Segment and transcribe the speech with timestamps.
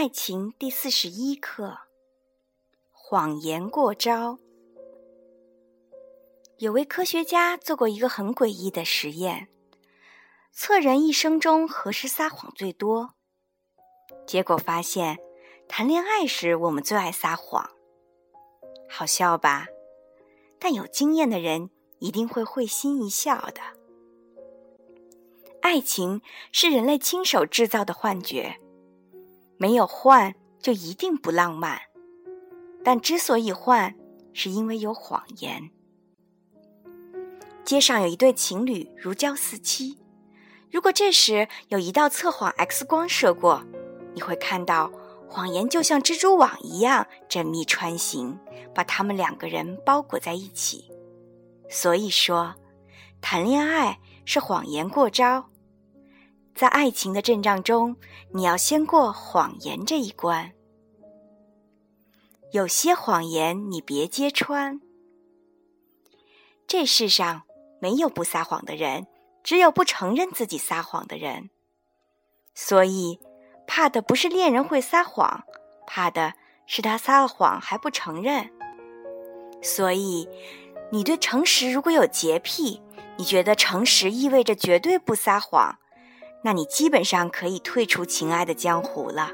[0.00, 1.76] 爱情第四十一课：
[2.92, 4.38] 谎言过招。
[6.58, 9.48] 有位科学家做过一个很诡异的实验，
[10.52, 13.14] 测人一生中何时撒谎最多。
[14.24, 15.18] 结果发现，
[15.66, 17.68] 谈恋爱时我们最爱撒谎。
[18.88, 19.66] 好笑吧？
[20.60, 23.60] 但有经验的人一定会会心一笑的。
[25.60, 28.60] 爱情是人类亲手制造的幻觉。
[29.58, 31.78] 没有换，就一定不浪漫。
[32.84, 33.94] 但之所以换，
[34.32, 35.70] 是因为有谎言。
[37.64, 39.98] 街上有一对情侣如胶似漆，
[40.70, 43.62] 如果这时有一道测谎 X 光射过，
[44.14, 44.90] 你会看到
[45.28, 48.38] 谎言就像蜘蛛网一样缜密穿行，
[48.74, 50.90] 把他们两个人包裹在一起。
[51.68, 52.54] 所以说，
[53.20, 55.50] 谈恋爱是谎言过招。
[56.58, 57.94] 在爱情的阵仗中，
[58.34, 60.50] 你要先过谎言这一关。
[62.50, 64.80] 有些谎言你别揭穿。
[66.66, 67.42] 这世上
[67.80, 69.06] 没有不撒谎的人，
[69.44, 71.50] 只有不承认自己撒谎的人。
[72.56, 73.20] 所以，
[73.64, 75.44] 怕的不是恋人会撒谎，
[75.86, 76.34] 怕的
[76.66, 78.50] 是他撒了谎还不承认。
[79.62, 80.28] 所以，
[80.90, 82.82] 你对诚实如果有洁癖，
[83.16, 85.78] 你觉得诚实意味着绝对不撒谎。
[86.42, 89.32] 那你基本上可以退出情爱的江湖了，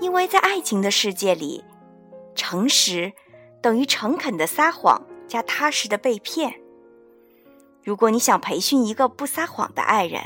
[0.00, 1.64] 因为在爱情的世界里，
[2.34, 3.12] 诚实
[3.60, 6.60] 等于诚恳的撒谎加踏实的被骗。
[7.82, 10.20] 如果你想培训一个不撒谎的爱人，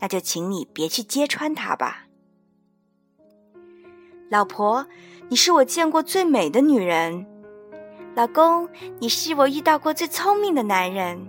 [0.00, 2.06] 那就请你别去揭穿他吧。
[4.28, 4.86] 老婆，
[5.28, 7.24] 你是我见过最美的女人；
[8.16, 11.28] 老公，你是我遇到过最聪明的男人。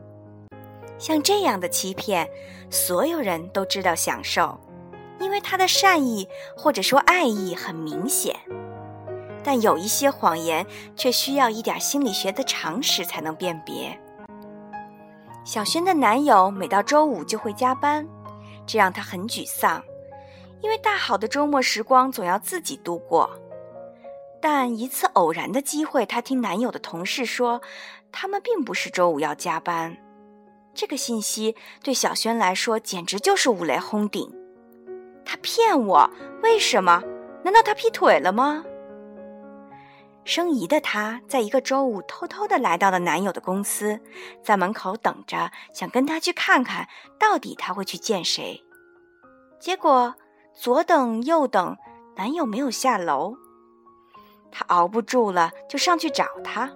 [0.97, 2.29] 像这样的欺骗，
[2.69, 4.59] 所有人都知道享受，
[5.19, 8.35] 因为他的善意或者说爱意很明显。
[9.44, 14.00] 但有一些谎言却需要一点心理学的常识才能辨别。
[15.44, 18.07] 小轩的男友每到周五就会加班，
[18.66, 19.84] 这让她很沮丧，
[20.61, 23.29] 因为大好的周末时光总要自己度过。
[24.41, 27.61] 但一次偶然的机会，她听男友的同事说，
[28.11, 29.95] 他们并不是周五要加班。
[30.75, 34.30] 这个信息对小轩来说简直就是五雷轰顶。
[35.24, 36.09] 他骗我，
[36.44, 37.02] 为什么？
[37.44, 38.63] 难道他劈腿了吗？
[40.24, 44.00] 生疑的她在一个周五偷偷的来到了男友的公司，
[44.44, 46.88] 在门口等着，想跟他去看看
[47.19, 48.64] 到底他会去见谁。
[49.59, 50.16] 结果
[50.53, 51.78] 左等右等，
[52.18, 53.35] 男友没有下楼。
[54.52, 56.72] 她熬不住了，就上去找他，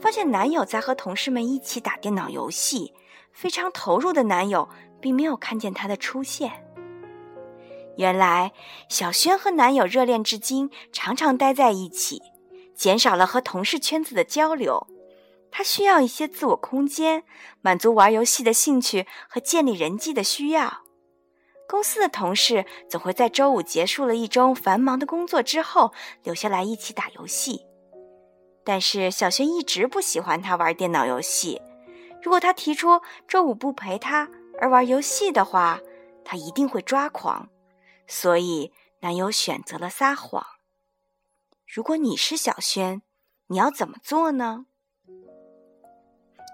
[0.00, 2.94] 发现男友在和同事们一起打电脑游戏。
[3.38, 4.68] 非常投入的男友
[5.00, 6.66] 并没有看见她的出现。
[7.96, 8.52] 原来
[8.88, 12.20] 小轩和男友热恋至今，常常待在一起，
[12.74, 14.88] 减少了和同事圈子的交流。
[15.52, 17.22] 她需要一些自我空间，
[17.60, 20.78] 满足玩游戏的兴趣和建立人际的需要。
[21.68, 25.92] 公司的同事总会在周五结束了一周繁忙的工作之后，
[26.24, 27.60] 留下来一起打游戏。
[28.64, 31.62] 但是小轩一直不喜欢他玩电脑游戏。
[32.22, 34.28] 如果他提出周五不陪他
[34.60, 35.80] 而玩游戏的话，
[36.24, 37.48] 他一定会抓狂。
[38.06, 40.44] 所以男友选择了撒谎。
[41.66, 43.02] 如果你是小轩，
[43.48, 44.66] 你要怎么做呢？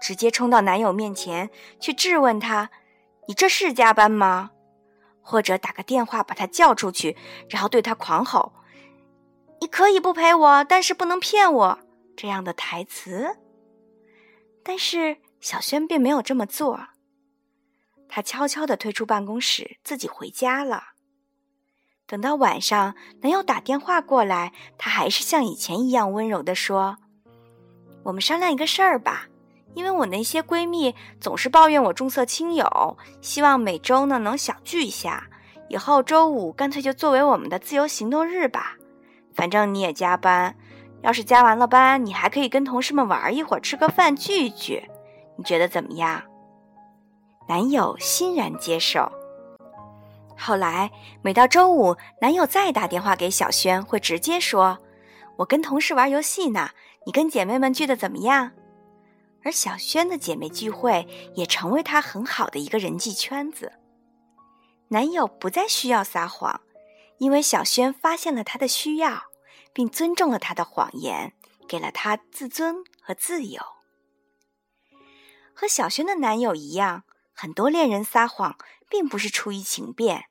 [0.01, 1.49] 直接冲到男友面前
[1.79, 2.69] 去质问他
[3.27, 4.51] ：“你这是加班吗？”
[5.21, 7.17] 或者打个电话把他叫出去，
[7.49, 8.53] 然后对他狂吼
[9.61, 11.79] ：“你可以不陪我，但是不能骗我。”
[12.15, 13.37] 这样的台词。
[14.63, 15.17] 但是。
[15.45, 16.87] 小轩并没有这么做，
[18.09, 20.85] 他悄悄地退出办公室，自己回家了。
[22.07, 26.97] 等到晚上，男友打电话过来，他还是像以前一样温柔地说
[28.01, 29.27] ：“我们商量一个事儿吧，
[29.75, 35.29] 因为我那些闺蜜总是抱怨我重色轻友，希望每周呢能小聚一下。
[35.69, 38.77] 以后周五干脆就作为我们的自由行动日吧，
[39.35, 40.55] 反正你也加班，
[41.03, 44.89] 要是加完了班，你还可以跟同事们玩一会儿，吃个饭聚一聚。”
[45.37, 46.23] 你觉得怎么样？
[47.47, 49.11] 男友欣然接受。
[50.37, 50.91] 后来
[51.21, 54.79] 每到周五，男友再打电话给小轩，会直接说
[55.37, 56.71] ：“我跟同事玩游戏呢，
[57.05, 58.51] 你跟姐妹们聚的怎么样？”
[59.43, 63.73] 而小轩的姐妹聚会也成为她很好的一个人际圈子。
[64.87, 66.61] 男友不再需要撒谎，
[67.19, 69.23] 因为小轩发现了他的需要，
[69.71, 71.33] 并尊重了他的谎言，
[71.67, 73.61] 给了他自尊和自由。
[75.55, 77.03] 和小轩的男友一样，
[77.33, 78.57] 很多恋人撒谎
[78.89, 80.25] 并不是出于情变，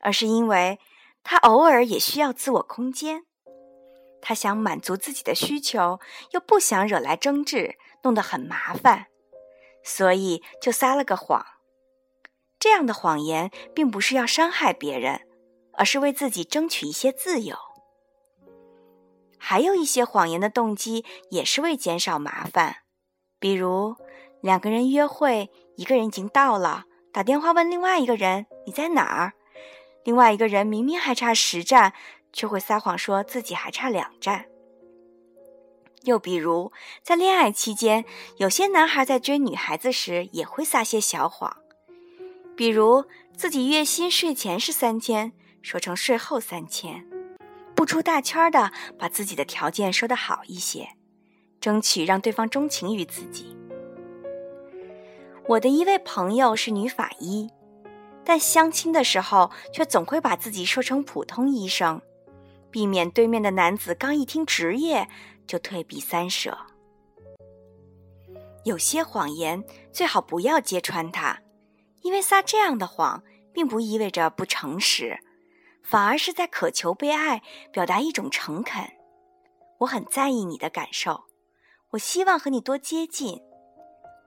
[0.00, 0.80] 而是因为
[1.22, 3.24] 他偶尔也需要自我空间。
[4.20, 6.00] 他想满足自己的需求，
[6.32, 9.06] 又不想惹来争执，弄得很麻烦，
[9.84, 11.46] 所以就撒了个谎。
[12.58, 15.20] 这样的谎言并不是要伤害别人，
[15.74, 17.56] 而是为自己争取一些自由。
[19.38, 22.78] 还有一些谎言的动机也是为减少麻烦，
[23.38, 23.96] 比如
[24.44, 29.32] 两个人约会，一个人已经到了，打电话问另外一个人你在哪儿，
[30.04, 31.94] 另外一个人明明还差十站。
[32.30, 34.46] 却会撒谎说自己还差两站。
[36.02, 38.04] 又比如，在恋爱期间，
[38.38, 41.56] 有些男孩在追女孩子时也会撒些小谎，
[42.56, 43.04] 比如
[43.36, 45.32] 自己月薪税前是三千，
[45.62, 47.06] 说成税后三千，
[47.76, 50.88] 不出大圈的把自己的条件说得好一些，
[51.60, 53.56] 争取让对方钟情于自己。
[55.46, 57.50] 我的一位朋友是女法医，
[58.24, 62.00] 但相亲的时候却总会把自己说成普通医生。
[62.70, 65.06] 避免对面的男子刚一听职业
[65.46, 66.56] 就退避三舍。
[68.64, 69.62] 有些谎言
[69.92, 71.40] 最好不要揭穿它，
[72.00, 75.20] 因为撒这样的谎并不意味着不诚实，
[75.82, 78.82] 反而是在渴求被爱，表达一种诚恳。
[79.80, 81.24] 我很在意你的感受，
[81.90, 83.40] 我希望和你多接近，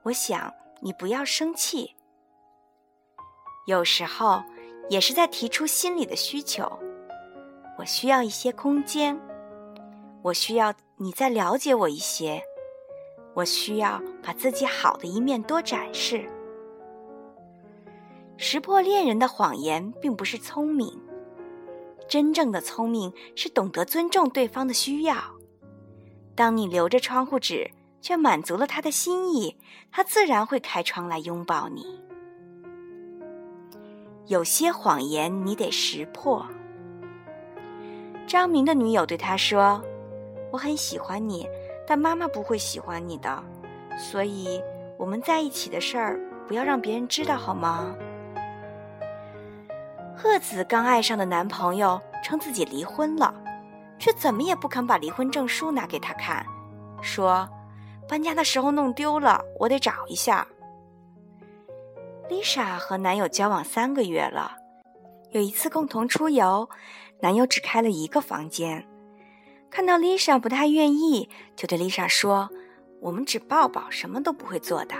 [0.04, 1.94] 我想你不要生气。
[3.66, 4.42] 有时候
[4.88, 6.78] 也是在提出心里的需求。
[7.78, 9.20] 我需要一些空间，
[10.22, 12.42] 我需要你再了解我一些，
[13.34, 16.28] 我需要把自己好的一面多展示。
[18.36, 20.98] 识破恋人的谎言并不是聪明，
[22.08, 25.16] 真正的聪明是懂得尊重对方的需要。
[26.34, 27.70] 当你留着窗户纸，
[28.00, 29.56] 却满足了他的心意，
[29.90, 32.00] 他自然会开窗来拥抱你。
[34.26, 36.46] 有些谎言你得识破。
[38.26, 39.82] 张明的女友对他说
[40.52, 41.48] ：“我很喜欢你，
[41.86, 43.42] 但妈妈不会喜欢你的，
[43.96, 44.62] 所以
[44.98, 47.94] 我们在一起的事儿不要让别人知道，好吗？”
[50.14, 53.32] 贺子刚爱上的男朋友称自己离婚了，
[53.98, 56.44] 却怎么也不肯把离婚证书拿给他看，
[57.00, 57.48] 说
[58.08, 60.46] ：“搬家的时候弄丢了，我得找一下。
[62.28, 64.56] ”Lisa 和男友交往三个月了，
[65.30, 66.68] 有一次共同出游。
[67.20, 68.86] 男友只开了一个房间，
[69.70, 72.48] 看到丽莎不太愿意，就对丽莎说
[73.02, 74.94] ：“我们只抱抱，什么都不会做的。”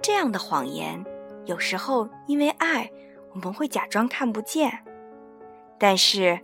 [0.00, 1.04] 这样的谎言，
[1.44, 2.88] 有时候因为爱，
[3.32, 4.84] 我们会假装看不见。
[5.76, 6.38] 但是，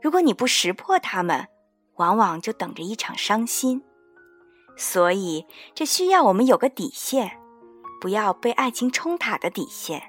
[0.00, 1.48] 如果你不识破他们，
[1.96, 3.82] 往往就等着一场伤心。
[4.80, 7.30] 所以，这需要我们有个底线，
[8.00, 10.02] 不要被爱情冲塔的底线。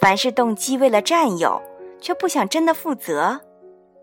[0.00, 1.62] 凡是动机为了占有。
[1.98, 3.40] 却不想真的负责，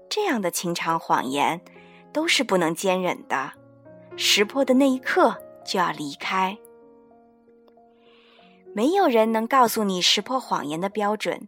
[0.09, 1.62] 这样的情场谎言，
[2.12, 3.53] 都是不能坚忍的。
[4.18, 6.57] 识破的那一刻就要离开。
[8.74, 11.47] 没有人能告诉你识破谎言的标准，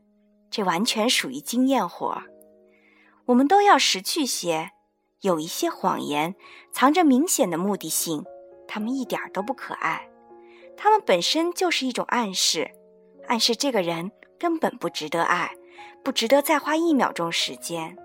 [0.51, 2.21] 这完全属于经验活。
[3.25, 4.69] 我们都要识趣些，
[5.25, 6.35] 有一些谎言
[6.71, 8.23] 藏着明显的目的性，
[8.67, 10.09] 他们一点都不可爱，
[10.77, 12.71] 他们本身就是一种暗示，
[13.27, 15.51] 暗示这个人根本不值得爱。
[16.03, 17.97] 不值得再花一秒钟时间。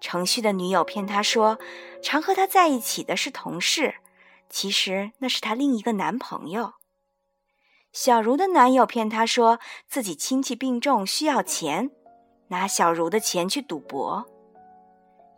[0.00, 1.58] 程旭的女友骗他说，
[2.02, 3.96] 常和他在一起的是同事，
[4.48, 6.72] 其实那是他另一个男朋友。
[7.92, 11.90] 小茹的男友骗她说自己亲戚病重需要钱，
[12.48, 14.26] 拿小茹的钱去赌博。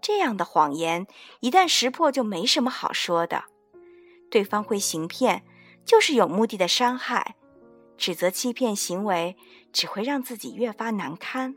[0.03, 1.07] 这样的谎言
[1.41, 3.45] 一旦识破，就没什么好说的。
[4.31, 5.45] 对方会行骗，
[5.85, 7.37] 就是有目的的伤害。
[7.97, 9.37] 指责欺骗行为
[9.73, 11.57] 只会让自己越发难堪，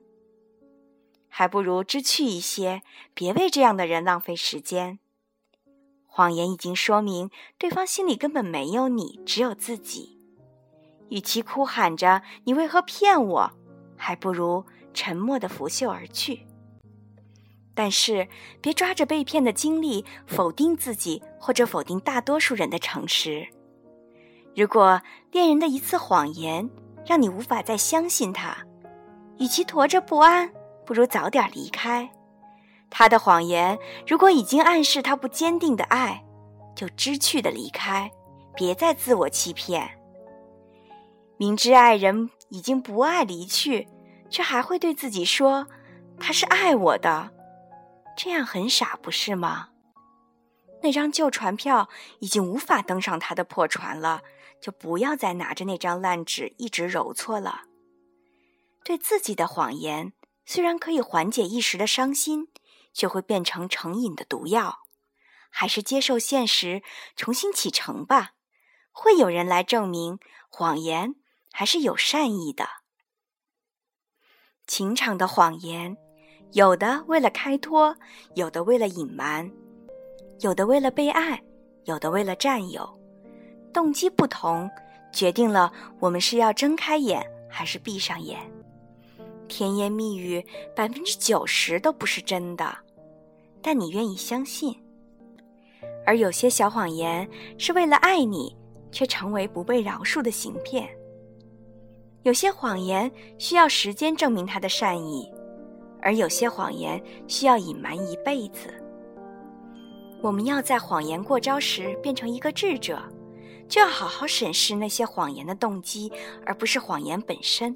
[1.28, 2.84] 还不如知趣一些，
[3.16, 5.00] 别为这样的人浪费时间。
[6.06, 10.20] 谎言已经说明对方心里根本没有你，只有自己。
[11.10, 13.52] 与其哭喊着“你为何骗我”，
[13.98, 16.46] 还不如沉默的拂袖而去。
[17.76, 18.28] 但是，
[18.62, 23.46] 别抓着被骗的经历否定自己，或者否定大多数人的诚实。
[24.56, 25.02] 如果
[25.32, 26.70] 恋人的一次谎言
[27.06, 28.58] 让你无法再相信他，
[29.38, 30.50] 与其驮着不安，
[30.86, 32.10] 不如早点离开。
[32.90, 33.78] 他的谎言
[34.08, 36.24] 如果已经暗示他不坚定的爱，
[36.74, 38.10] 就知趣的离开，
[38.56, 40.00] 别再自我欺骗。
[41.36, 43.86] 明知爱人已经不爱离去，
[44.30, 45.68] 却还会对自己说
[46.18, 47.30] 他是爱我的，
[48.18, 49.70] 这样很傻，不是吗？
[50.82, 54.22] 那张旧船票已经无法登上他的破船了。
[54.62, 57.66] 就不要再拿着那张烂纸一直揉搓了。
[58.84, 62.48] 对自己的谎言虽然可以缓解一时的伤心，
[62.92, 64.80] 却会变成成瘾的毒药。
[65.52, 66.82] 还是接受现实，
[67.16, 68.32] 重新启程吧。
[68.92, 70.18] 会有人来证明
[70.50, 71.14] 谎言
[71.52, 72.68] 还是有善意的。
[74.66, 75.96] 情场的谎言，
[76.52, 77.96] 有的为了开脱，
[78.36, 79.50] 有的为了隐瞒，
[80.40, 81.42] 有的为了被爱，
[81.84, 82.90] 有的为了占有。
[83.74, 84.70] 动机不同，
[85.12, 88.40] 决定了我们是要睁开眼还是闭上眼。
[89.48, 90.44] 甜言蜜语，
[90.76, 92.76] 百分之九十都不是真的，
[93.62, 94.76] 但你愿意相信。
[96.06, 98.56] 而有些小谎言是为了爱你，
[98.92, 100.88] 却成为不被饶恕的行骗。
[102.24, 105.32] 有些谎言需要时间证明他的善意，
[106.06, 108.72] 而有些谎言需要隐瞒一辈子。
[110.22, 113.02] 我们要在谎言过招时变成一个智者，
[113.68, 116.12] 就要好好审视那些谎言的动机，
[116.46, 117.76] 而不是谎言本身。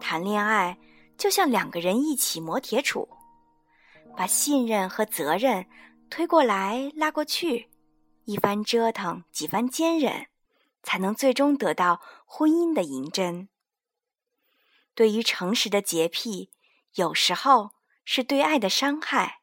[0.00, 0.78] 谈恋爱
[1.18, 3.06] 就像两个人一起磨铁杵，
[4.16, 5.66] 把信任和责任。
[6.08, 7.68] 推过来，拉过去，
[8.24, 10.26] 一番折腾，几番坚忍，
[10.82, 13.48] 才能最终得到婚姻的银针。
[14.94, 16.50] 对于诚实的洁癖，
[16.94, 17.70] 有时候
[18.04, 19.40] 是对爱的伤害。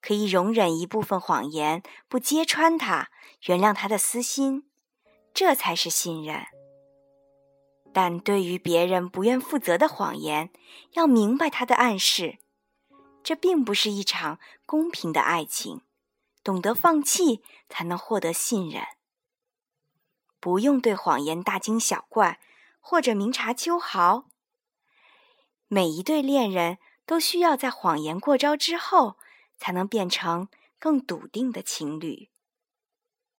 [0.00, 3.10] 可以容忍一部分谎言，不揭穿他，
[3.46, 4.68] 原谅他的私心，
[5.32, 6.44] 这才是信任。
[7.92, 10.50] 但对于别人不愿负责的谎言，
[10.94, 12.38] 要明白他的暗示，
[13.22, 15.82] 这并不是一场公平的爱情。
[16.42, 18.82] 懂得放弃，才能获得信任。
[20.40, 22.40] 不用对谎言大惊小怪，
[22.80, 24.24] 或者明察秋毫。
[25.74, 26.76] 每一对恋人
[27.06, 29.16] 都需要在谎言过招之后，
[29.56, 30.48] 才能变成
[30.78, 32.28] 更笃定的情侣。